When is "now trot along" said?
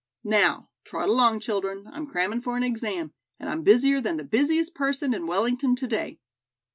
0.23-1.41